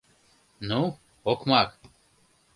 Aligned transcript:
—Ну, 0.69 0.81
окмак! 1.31 1.69